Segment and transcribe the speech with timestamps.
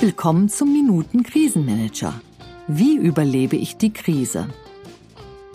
[0.00, 2.20] Willkommen zum Minuten Krisenmanager.
[2.68, 4.48] Wie überlebe ich die Krise?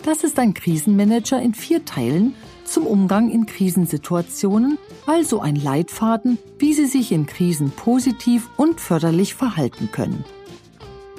[0.04, 6.72] Das ist ein Krisenmanager in vier Teilen zum Umgang in Krisensituationen, also ein Leitfaden, wie
[6.72, 10.24] Sie sich in Krisen positiv und förderlich verhalten können.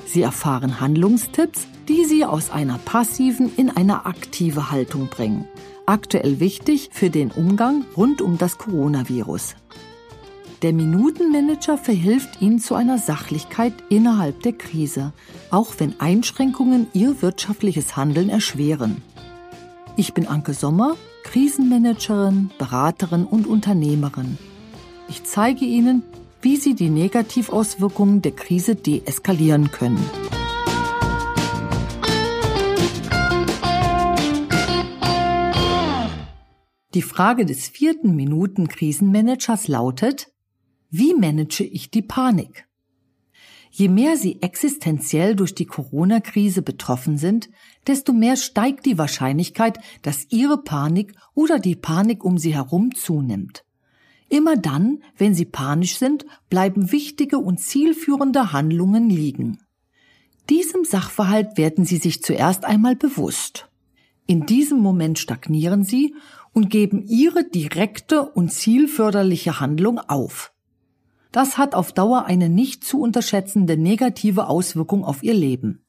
[0.05, 5.47] Sie erfahren Handlungstipps, die Sie aus einer passiven in eine aktive Haltung bringen.
[5.85, 9.55] Aktuell wichtig für den Umgang rund um das Coronavirus.
[10.61, 15.11] Der Minutenmanager verhilft Ihnen zu einer Sachlichkeit innerhalb der Krise,
[15.51, 19.01] auch wenn Einschränkungen Ihr wirtschaftliches Handeln erschweren.
[19.97, 24.37] Ich bin Anke Sommer, Krisenmanagerin, Beraterin und Unternehmerin.
[25.09, 26.03] Ich zeige Ihnen,
[26.41, 30.03] wie Sie die Negativauswirkungen der Krise deeskalieren können.
[36.93, 40.31] Die Frage des vierten Minuten Krisenmanagers lautet,
[40.91, 42.67] wie manage ich die Panik?
[43.71, 47.49] Je mehr Sie existenziell durch die Corona-Krise betroffen sind,
[47.87, 53.65] desto mehr steigt die Wahrscheinlichkeit, dass Ihre Panik oder die Panik um Sie herum zunimmt.
[54.29, 59.57] Immer dann, wenn Sie panisch sind, bleiben wichtige und zielführende Handlungen liegen.
[60.51, 63.72] Diesem Sachverhalt werden Sie sich zuerst einmal bewusst.
[64.25, 66.15] In diesem Moment stagnieren Sie
[66.53, 70.53] und geben Ihre direkte und zielförderliche Handlung auf.
[71.31, 75.83] Das hat auf Dauer eine nicht zu unterschätzende negative Auswirkung auf Ihr Leben.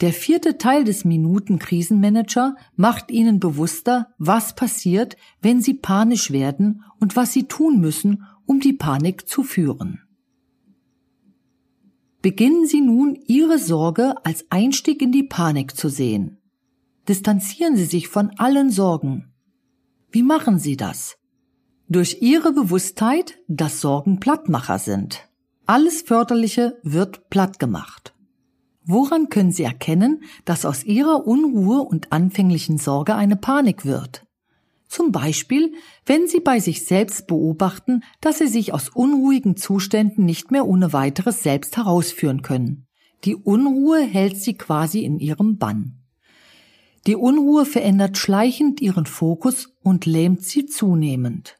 [0.00, 6.82] Der vierte Teil des Minuten Krisenmanager macht Ihnen bewusster, was passiert, wenn Sie panisch werden
[6.98, 10.00] und was Sie tun müssen, um die Panik zu führen.
[12.20, 16.41] Beginnen Sie nun Ihre Sorge als Einstieg in die Panik zu sehen.
[17.08, 19.32] Distanzieren Sie sich von allen Sorgen.
[20.10, 21.16] Wie machen Sie das?
[21.88, 25.28] Durch ihre Bewusstheit, dass Sorgen Plattmacher sind.
[25.66, 28.14] Alles Förderliche wird platt gemacht.
[28.84, 34.26] Woran können Sie erkennen, dass aus Ihrer Unruhe und anfänglichen Sorge eine Panik wird?
[34.88, 35.72] Zum Beispiel,
[36.04, 40.92] wenn Sie bei sich selbst beobachten, dass Sie sich aus unruhigen Zuständen nicht mehr ohne
[40.92, 42.86] weiteres selbst herausführen können.
[43.24, 46.01] Die Unruhe hält Sie quasi in Ihrem Bann.
[47.06, 51.58] Die Unruhe verändert schleichend Ihren Fokus und lähmt Sie zunehmend.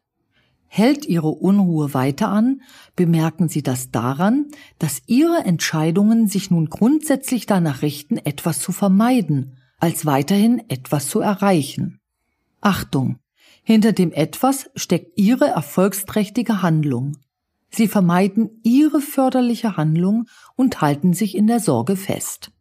[0.69, 2.63] Hält Ihre Unruhe weiter an,
[2.95, 4.47] bemerken Sie das daran,
[4.79, 11.21] dass Ihre Entscheidungen sich nun grundsätzlich danach richten, etwas zu vermeiden, als weiterhin etwas zu
[11.21, 11.99] erreichen.
[12.61, 13.19] Achtung!
[13.65, 17.17] Hinter dem etwas steckt Ihre erfolgsträchtige Handlung.
[17.69, 20.27] Sie vermeiden Ihre förderliche Handlung
[20.57, 22.52] und halten sich in der Sorge fest.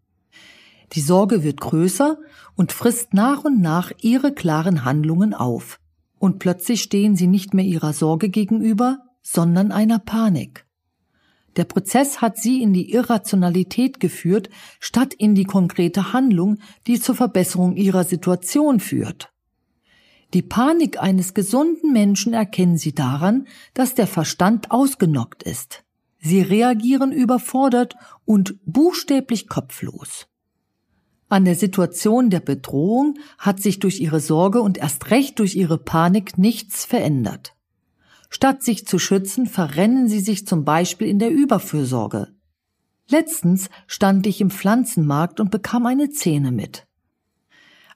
[0.94, 2.18] Die Sorge wird größer
[2.56, 5.80] und frisst nach und nach Ihre klaren Handlungen auf
[6.22, 10.68] und plötzlich stehen sie nicht mehr ihrer Sorge gegenüber, sondern einer Panik.
[11.56, 17.16] Der Prozess hat sie in die Irrationalität geführt, statt in die konkrete Handlung, die zur
[17.16, 19.34] Verbesserung ihrer Situation führt.
[20.36, 25.84] Die Panik eines gesunden Menschen erkennen sie daran, dass der Verstand ausgenockt ist.
[26.20, 30.28] Sie reagieren überfordert und buchstäblich kopflos.
[31.32, 35.78] An der Situation der Bedrohung hat sich durch ihre Sorge und erst recht durch ihre
[35.78, 37.56] Panik nichts verändert.
[38.30, 42.28] Statt sich zu schützen, verrennen sie sich zum Beispiel in der Überfürsorge.
[43.08, 46.86] Letztens stand ich im Pflanzenmarkt und bekam eine Szene mit.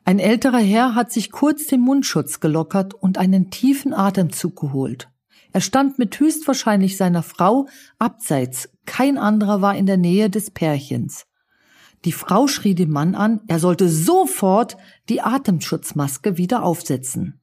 [0.05, 5.09] Ein älterer Herr hat sich kurz den Mundschutz gelockert und einen tiefen Atemzug geholt.
[5.51, 7.67] Er stand mit höchstwahrscheinlich seiner Frau
[7.99, 11.25] abseits, kein anderer war in der Nähe des Pärchens.
[12.05, 14.77] Die Frau schrie den Mann an, er sollte sofort
[15.09, 17.41] die Atemschutzmaske wieder aufsetzen.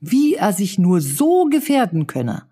[0.00, 2.44] Wie er sich nur so gefährden könne.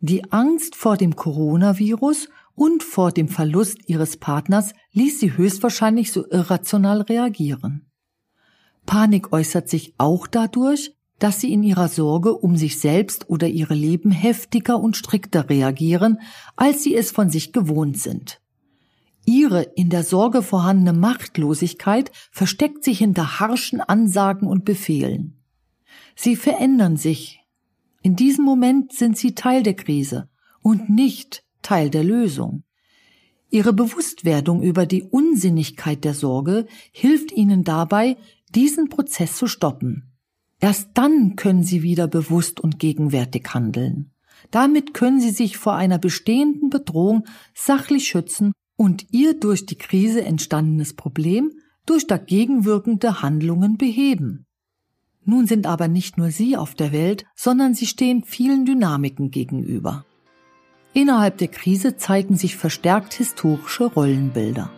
[0.00, 6.24] Die Angst vor dem Coronavirus und vor dem Verlust ihres Partners ließ sie höchstwahrscheinlich so
[6.30, 7.90] irrational reagieren.
[8.84, 13.74] Panik äußert sich auch dadurch, dass sie in ihrer Sorge um sich selbst oder ihre
[13.74, 16.20] Leben heftiger und strikter reagieren,
[16.54, 18.40] als sie es von sich gewohnt sind.
[19.26, 25.42] Ihre in der Sorge vorhandene Machtlosigkeit versteckt sich hinter harschen Ansagen und Befehlen.
[26.14, 27.40] Sie verändern sich.
[28.02, 30.28] In diesem Moment sind sie Teil der Krise
[30.62, 32.62] und nicht Teil der Lösung.
[33.50, 38.16] Ihre Bewusstwerdung über die Unsinnigkeit der Sorge hilft Ihnen dabei,
[38.54, 40.12] diesen Prozess zu stoppen.
[40.60, 44.12] Erst dann können Sie wieder bewusst und gegenwärtig handeln.
[44.52, 47.24] Damit können Sie sich vor einer bestehenden Bedrohung
[47.54, 51.52] sachlich schützen und ihr durch die Krise entstandenes Problem
[51.86, 54.46] durch dagegenwirkende Handlungen beheben.
[55.24, 60.04] Nun sind aber nicht nur sie auf der Welt, sondern sie stehen vielen Dynamiken gegenüber.
[60.92, 64.70] Innerhalb der Krise zeigen sich verstärkt historische Rollenbilder.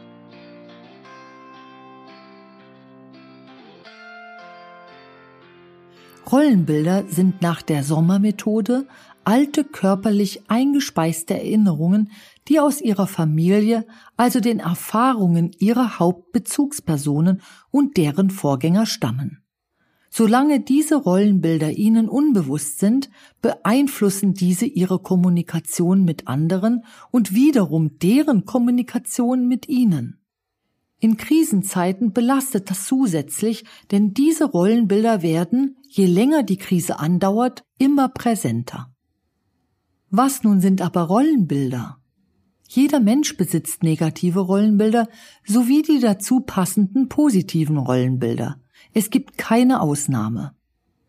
[6.31, 8.87] Rollenbilder sind nach der Sommermethode
[9.29, 12.11] alte körperlich eingespeiste Erinnerungen,
[12.49, 13.85] die aus ihrer Familie,
[14.17, 19.43] also den Erfahrungen ihrer Hauptbezugspersonen und deren Vorgänger stammen.
[20.09, 23.11] Solange diese Rollenbilder ihnen unbewusst sind,
[23.43, 30.23] beeinflussen diese ihre Kommunikation mit anderen und wiederum deren Kommunikation mit ihnen.
[31.01, 38.09] In Krisenzeiten belastet das zusätzlich, denn diese Rollenbilder werden, je länger die Krise andauert, immer
[38.09, 38.91] präsenter.
[40.11, 41.99] Was nun sind aber Rollenbilder?
[42.67, 45.09] Jeder Mensch besitzt negative Rollenbilder
[45.45, 48.57] sowie die dazu passenden positiven Rollenbilder.
[48.95, 50.55] Es gibt keine Ausnahme.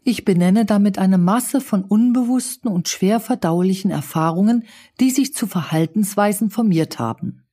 [0.03, 4.65] Ich benenne damit eine Masse von unbewussten und schwer verdaulichen Erfahrungen,
[4.99, 7.43] die sich zu Verhaltensweisen formiert haben.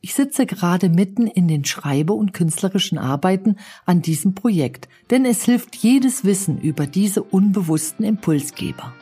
[0.00, 5.44] Ich sitze gerade mitten in den Schreibe- und künstlerischen Arbeiten an diesem Projekt, denn es
[5.44, 8.94] hilft jedes Wissen über diese unbewussten Impulsgeber.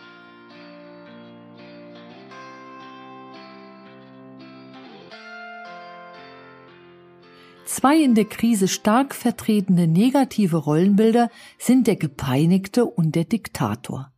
[7.68, 14.10] Zwei in der Krise stark vertretene negative Rollenbilder sind der Gepeinigte und der Diktator.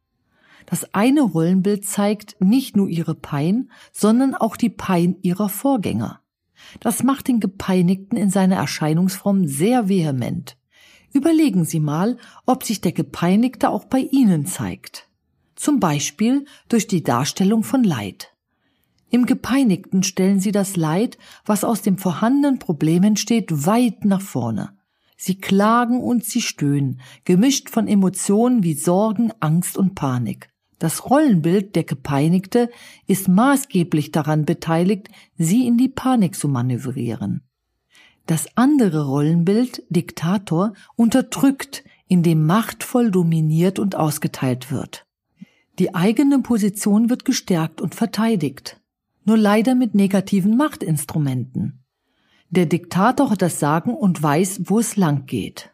[0.66, 6.20] Das eine Rollenbild zeigt nicht nur ihre Pein, sondern auch die Pein ihrer Vorgänger.
[6.78, 10.56] Das macht den Gepeinigten in seiner Erscheinungsform sehr vehement.
[11.12, 15.08] Überlegen Sie mal, ob sich der Gepeinigte auch bei Ihnen zeigt.
[15.56, 18.29] Zum Beispiel durch die Darstellung von Leid.
[19.10, 24.70] Im Gepeinigten stellen Sie das Leid, was aus dem vorhandenen Problem entsteht, weit nach vorne.
[25.16, 30.48] Sie klagen und sie stöhnen, gemischt von Emotionen wie Sorgen, Angst und Panik.
[30.78, 32.70] Das Rollenbild der Gepeinigte
[33.06, 37.42] ist maßgeblich daran beteiligt, sie in die Panik zu manövrieren.
[38.24, 45.04] Das andere Rollenbild, Diktator, unterdrückt, indem machtvoll dominiert und ausgeteilt wird.
[45.78, 48.79] Die eigene Position wird gestärkt und verteidigt,
[49.30, 51.84] nur leider mit negativen Machtinstrumenten.
[52.48, 55.70] Der Diktator hat das Sagen und weiß, wo es lang geht.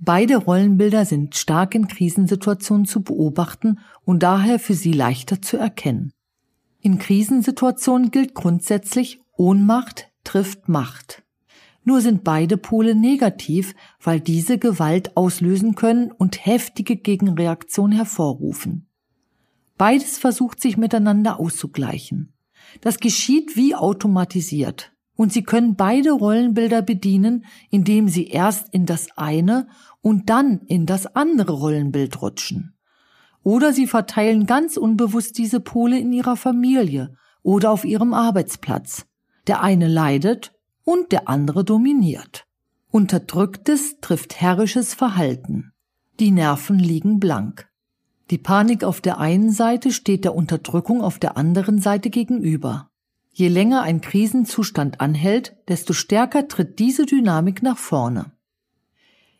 [0.00, 6.12] Beide Rollenbilder sind stark in Krisensituationen zu beobachten und daher für sie leichter zu erkennen.
[6.80, 11.22] In Krisensituationen gilt grundsätzlich Ohnmacht trifft Macht.
[11.84, 18.88] Nur sind beide Pole negativ, weil diese Gewalt auslösen können und heftige Gegenreaktionen hervorrufen.
[19.78, 22.32] Beides versucht sich miteinander auszugleichen.
[22.80, 24.92] Das geschieht wie automatisiert.
[25.14, 29.68] Und sie können beide Rollenbilder bedienen, indem sie erst in das eine
[30.00, 32.74] und dann in das andere Rollenbild rutschen.
[33.42, 39.06] Oder sie verteilen ganz unbewusst diese Pole in ihrer Familie oder auf ihrem Arbeitsplatz.
[39.46, 40.52] Der eine leidet
[40.84, 42.46] und der andere dominiert.
[42.90, 45.72] Unterdrücktes trifft herrisches Verhalten.
[46.20, 47.68] Die Nerven liegen blank.
[48.30, 52.90] Die Panik auf der einen Seite steht der Unterdrückung auf der anderen Seite gegenüber.
[53.30, 58.32] Je länger ein Krisenzustand anhält, desto stärker tritt diese Dynamik nach vorne.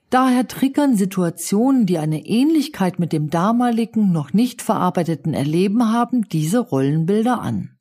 [0.08, 6.58] Daher triggern Situationen, die eine Ähnlichkeit mit dem damaligen noch nicht verarbeiteten Erleben haben, diese
[6.58, 7.78] Rollenbilder an.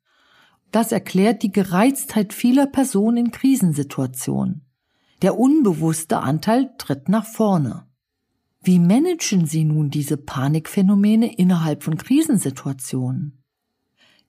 [0.70, 4.64] Das erklärt die Gereiztheit vieler Personen in Krisensituationen.
[5.20, 7.86] Der unbewusste Anteil tritt nach vorne.
[8.64, 13.42] Wie managen Sie nun diese Panikphänomene innerhalb von Krisensituationen?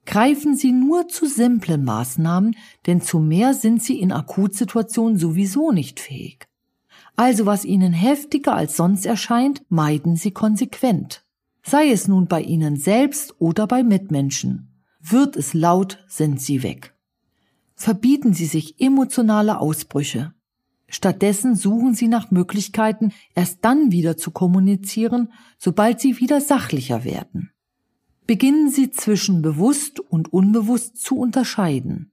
[0.06, 2.56] Greifen Sie nur zu simplen Maßnahmen,
[2.88, 6.48] denn zu mehr sind Sie in Akutsituationen sowieso nicht fähig.
[7.16, 11.24] Also was Ihnen heftiger als sonst erscheint, meiden Sie konsequent.
[11.64, 14.70] Sei es nun bei Ihnen selbst oder bei Mitmenschen.
[15.00, 16.96] Wird es laut, sind Sie weg.
[17.76, 20.34] Verbieten Sie sich emotionale Ausbrüche.
[20.94, 27.50] Stattdessen suchen Sie nach Möglichkeiten, erst dann wieder zu kommunizieren, sobald Sie wieder sachlicher werden.
[28.28, 32.12] Beginnen Sie zwischen bewusst und unbewusst zu unterscheiden.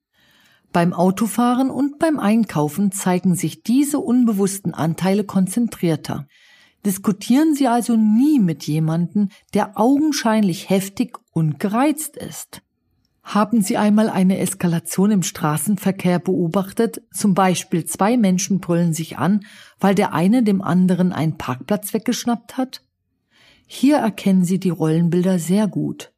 [0.73, 6.27] Beim Autofahren und beim Einkaufen zeigen sich diese unbewussten Anteile konzentrierter.
[6.87, 12.63] Diskutieren Sie also nie mit jemandem, der augenscheinlich heftig und gereizt ist.
[13.23, 17.03] Haben Sie einmal eine Eskalation im Straßenverkehr beobachtet?
[17.13, 19.45] Zum Beispiel zwei Menschen brüllen sich an,
[19.79, 22.83] weil der eine dem anderen einen Parkplatz weggeschnappt hat?
[23.67, 26.13] Hier erkennen Sie die Rollenbilder sehr gut.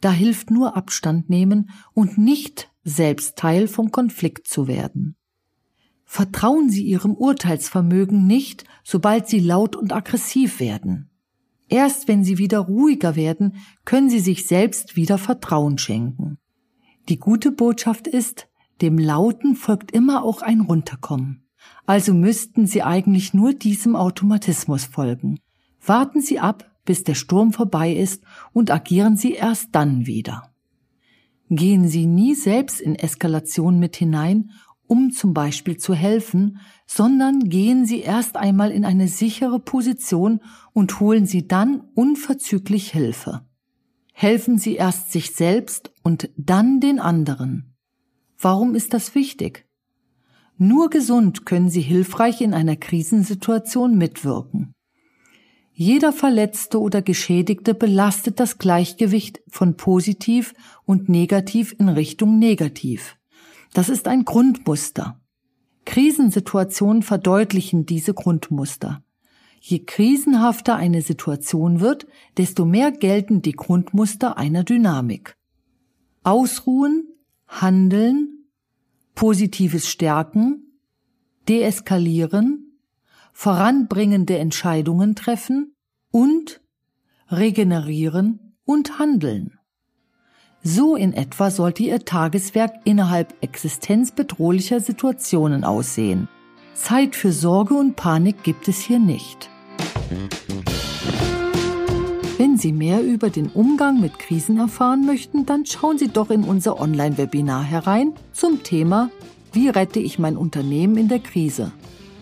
[0.00, 5.16] Da hilft nur Abstand nehmen und nicht selbst Teil vom Konflikt zu werden.
[6.04, 11.10] Vertrauen Sie Ihrem Urteilsvermögen nicht, sobald Sie laut und aggressiv werden.
[11.68, 16.38] Erst wenn Sie wieder ruhiger werden, können Sie sich selbst wieder Vertrauen schenken.
[17.08, 18.48] Die gute Botschaft ist,
[18.80, 21.46] dem Lauten folgt immer auch ein Runterkommen.
[21.86, 25.38] Also müssten Sie eigentlich nur diesem Automatismus folgen.
[25.84, 30.52] Warten Sie ab, bis der Sturm vorbei ist und agieren Sie erst dann wieder.
[31.48, 34.50] Gehen Sie nie selbst in Eskalation mit hinein,
[34.88, 40.40] um zum Beispiel zu helfen, sondern gehen Sie erst einmal in eine sichere Position
[40.72, 43.42] und holen Sie dann unverzüglich Hilfe.
[44.18, 47.76] Helfen Sie erst sich selbst und dann den anderen.
[48.38, 49.66] Warum ist das wichtig?
[50.56, 54.72] Nur gesund können Sie hilfreich in einer Krisensituation mitwirken.
[55.70, 60.54] Jeder Verletzte oder Geschädigte belastet das Gleichgewicht von positiv
[60.86, 63.18] und negativ in Richtung negativ.
[63.74, 65.20] Das ist ein Grundmuster.
[65.84, 69.04] Krisensituationen verdeutlichen diese Grundmuster.
[69.60, 75.36] Je krisenhafter eine Situation wird, desto mehr gelten die Grundmuster einer Dynamik.
[76.22, 77.08] Ausruhen,
[77.48, 78.48] handeln,
[79.14, 80.80] positives Stärken,
[81.48, 82.80] deeskalieren,
[83.32, 85.74] voranbringende Entscheidungen treffen
[86.10, 86.60] und
[87.30, 89.58] regenerieren und handeln.
[90.62, 96.28] So in etwa sollte Ihr Tageswerk innerhalb existenzbedrohlicher Situationen aussehen.
[96.76, 99.48] Zeit für Sorge und Panik gibt es hier nicht.
[102.38, 106.44] Wenn Sie mehr über den Umgang mit Krisen erfahren möchten, dann schauen Sie doch in
[106.44, 109.10] unser Online-Webinar herein zum Thema
[109.52, 111.72] Wie rette ich mein Unternehmen in der Krise?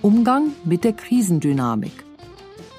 [0.02, 2.04] Umgang mit der Krisendynamik.